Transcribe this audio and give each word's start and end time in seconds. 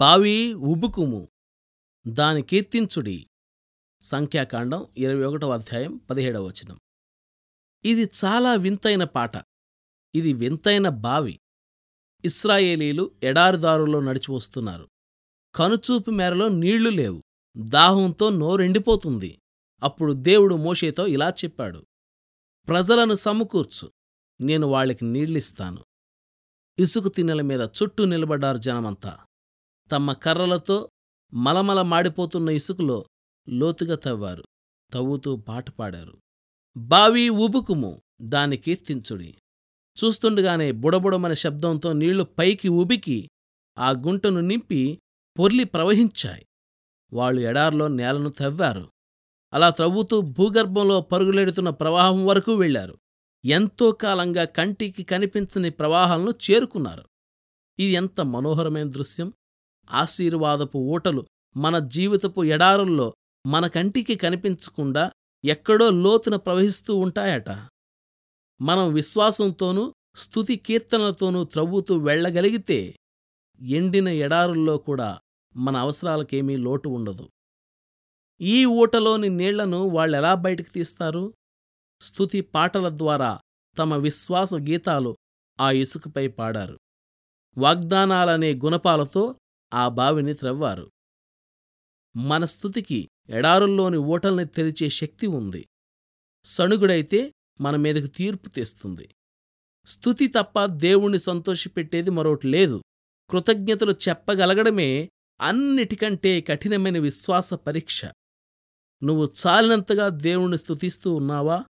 బావి 0.00 0.54
ఉబుకుము. 0.54 1.28
దాని 2.08 2.42
కీర్తించుడి. 2.42 3.26
సంఖ్యాకాండం 4.02 4.86
ఇరవై 4.96 5.24
ఒకటవ 5.24 5.52
అధ్యాయం 5.52 5.96
పదిహేడవ 5.96 6.44
వచనం. 6.44 6.80
ఇది 7.84 8.10
చాలా 8.24 8.54
వింతైన 8.54 9.04
పాట. 9.04 9.32
ఇది 10.14 10.32
వింతైన 10.32 10.88
బావి. 10.88 11.40
ఇస్రాయేలీలు 12.24 13.10
ఎడారిదారుల్లో 13.22 14.00
నడిచివస్తున్నారు 14.00 14.88
కనుచూపు 15.54 16.10
మేరలో 16.10 16.48
నీళ్ళు 16.48 16.90
లేవు. 16.90 17.22
దాహంతో 17.56 18.30
నోరెండిపోతుంది. 18.30 19.42
అప్పుడు 19.82 20.12
దేవుడు 20.12 20.54
మోషేతో 20.54 21.06
ఇలా 21.06 21.30
చెప్పాడు. 21.30 21.86
ప్రజలను 22.68 23.14
సమకూర్చు. 23.14 23.92
నేను 24.40 24.66
వాళ్ళకి 24.66 25.04
నీళ్ళిస్తాను. 25.04 25.84
ఇసుక 26.78 27.16
తిన్నెల 27.16 27.40
మీద 27.40 27.60
చుట్టూ 27.60 28.04
నిలబడ్డారు 28.04 28.58
జనమంతా. 28.58 29.24
తమ 29.90 30.12
కర్రలతో 30.12 30.88
మలమల 31.32 31.82
మాడిపోతున్న 31.82 32.48
ఇసుకలో 32.50 33.04
లోతుగా 33.48 33.96
తవ్వారు. 33.96 34.44
తవ్వుతూ 34.92 35.36
పాట 35.36 35.70
పాడారు. 35.70 36.14
బావి 36.76 37.28
ఉబుకుము 37.28 38.02
దాని 38.22 38.56
కీర్తించుడి. 38.56 39.30
చూస్తుండగానే 39.96 40.72
బుడబుడమనే 40.72 41.34
శబ్దంతో 41.34 41.92
నీళ్ళు 41.92 42.24
పైకి 42.24 42.68
ఉబికి 42.68 43.30
ఆ 43.78 43.90
గుంటను 43.90 44.40
నింపి 44.40 44.98
పొర్లి 45.38 45.64
ప్రవహించాయి. 45.64 46.44
వాళ్ళు 47.12 47.40
ఎడార్లో 47.40 47.88
నేలను 47.88 48.30
తవ్వారు. 48.30 48.84
అలా 49.52 49.70
త్రవ్వుతూ 49.70 50.20
భూగర్భంలో 50.20 51.00
పరుగులెడుతున్న 51.00 51.70
ప్రవాహం 51.70 52.26
వరకు 52.26 52.54
వెళ్ళారు 52.54 52.96
ఎంతో 53.44 53.92
కాలంగా 53.92 54.44
కంటికి 54.44 55.02
కనిపించని 55.02 55.70
ప్రవాహాలను 55.70 56.32
చేరుకున్నారు. 56.46 57.04
ఇది 57.78 57.92
ఎంత 57.92 58.20
మనోహరమైన 58.20 58.88
దృశ్యం! 58.90 59.28
ఆశీర్వాదపు 59.90 60.78
ఊటలు 60.78 61.26
మన 61.56 61.78
జీవితపు 61.78 62.44
ఎడారుల్లో 62.44 63.14
మన 63.46 63.66
కంటికి 63.66 64.14
కనిపించకుండా 64.14 65.10
ఎక్కడో 65.44 65.90
లోతున 65.90 66.36
ప్రవహిస్తూ 66.36 66.96
ఉంటాయట. 66.96 67.50
మనం 68.60 68.92
విశ్వాసంతోనూ 68.92 69.94
స్తుతి 70.16 70.56
కీర్తనలతోనూ 70.56 71.44
త్రవ్వుతూ 71.44 71.98
వెళ్ళగలిగితే 71.98 72.96
ఎండిన 73.60 74.08
ఎడారుల్లో 74.08 74.78
కూడా 74.78 75.20
మన 75.56 75.76
అవసరాలకేమీ 75.76 76.56
లోటు 76.56 76.88
ఉండదు. 76.88 77.28
ఈ 78.40 78.64
ఊటలోని 78.64 79.28
నీళ్ళను 79.28 79.78
వాళ్ళెలా 79.78 80.34
బయటికి 80.34 80.70
తీస్తారు? 80.70 81.34
స్తుతి 82.00 82.40
పాటల 82.40 82.88
ద్వారా 82.88 83.38
తమ 83.78 83.94
విశ్వాస 83.94 84.54
గీతాలు 84.54 85.16
ఆ 85.60 85.70
ఇసుకపై 85.70 86.28
పాడారు. 86.28 86.78
వాగ్దానాలనే 87.58 88.54
గుణపాలతో 88.54 89.34
ఆ 89.74 89.88
బావిని 89.88 90.34
త్రవ్వారు. 90.34 90.90
మన 92.16 92.44
స్థుతికి 92.44 93.08
ఎడారుల్లోని 93.28 93.96
ఊటల్ని 93.96 94.46
తెరిచే 94.46 94.88
శక్తి 94.88 95.26
ఉంది. 95.26 95.68
సణుగుడైతే 96.44 97.34
మన 97.60 97.76
మీదకు 97.76 98.06
తీర్పు 98.06 98.48
తెస్తుంది. 98.48 99.08
స్థుతి 99.86 100.26
తప్ప 100.26 100.64
దేవుణ్ణి 100.64 101.18
సంతోషపెట్టేది 101.18 102.10
మరోటి 102.10 102.48
లేదు. 102.48 102.82
కృతజ్ఞతలు 103.30 103.92
చెప్పగలగడమే 103.92 105.10
అన్నిటికంటే 105.40 106.40
కఠినమైన 106.40 106.98
విశ్వాస 106.98 107.54
పరీక్ష. 107.54 108.04
నువ్వు 109.02 109.32
చాలినంతగా 109.46 110.08
దేవుణ్ణి 110.08 110.58
స్థుతిస్తూ 110.58 111.14
ఉన్నావా? 111.14 111.64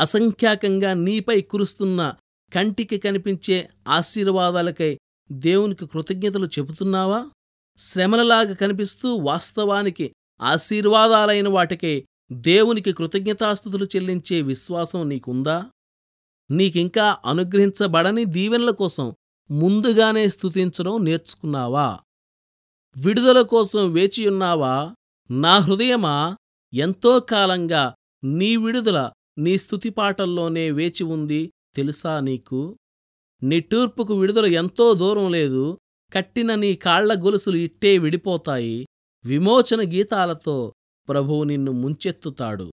అసంఖ్యాకంగా 0.00 0.94
నీపై 0.94 1.40
కురుస్తున్న 1.40 2.14
కంటికి 2.54 2.98
కనిపించే 2.98 3.70
ఆశీర్వాదాలకై 3.88 4.98
దేవునికి 5.32 5.86
కృతజ్ఞతలు 5.86 6.46
చెబుతున్నావా? 6.46 7.30
శ్రమలలాగా 7.78 8.54
కనిపిస్తూ 8.54 9.14
వాస్తవానికి 9.14 10.12
ఆశీర్వాదాలైన 10.40 11.48
వాటికే 11.48 12.04
దేవునికి 12.32 12.92
కృతజ్ఞతాస్థుతులు 12.92 13.84
చెల్లించే 13.84 14.42
విశ్వాసం 14.42 15.08
నీకుందా? 15.08 15.70
నీకింకా 16.50 17.18
అనుగ్రహించబడని 17.24 18.24
దీవెనల 18.24 18.70
కోసం 18.70 19.14
ముందుగానే 19.50 20.28
స్తుతించడం 20.28 21.04
నేర్చుకున్నావా? 21.04 21.98
విడుదల 22.96 23.42
కోసం 23.42 23.92
వేచియున్నావా 23.92 24.94
నా 25.30 25.58
హృదయమా 25.58 26.36
ఎంతో 26.74 27.20
కాలంగా 27.20 27.94
నీ 28.24 28.56
విడుదల 28.56 29.10
నీ 29.38 29.56
స్తుతిపాటల్లోనే 29.56 30.70
వేచి 30.70 31.04
ఉంది 31.04 31.52
తెలుసా 31.76 32.20
నీకు? 32.20 32.78
నిట్టూర్పుకు 33.42 34.14
విడుదల 34.14 34.46
ఎంతో 34.46 34.94
దూరం 34.94 35.32
లేదు. 35.32 35.78
కట్టిన 36.12 36.54
నీ 36.54 36.74
కాళ్ళ 36.74 37.10
గొలుసులు 37.24 37.56
ఇట్టే 37.56 37.98
విడిపోతాయి. 37.98 38.76
విమోచన 39.24 39.80
గీతాలతో 39.92 40.56
ప్రభువు 41.08 41.44
నిన్ను 41.44 41.72
ముంచెత్తుతాడు. 41.72 42.66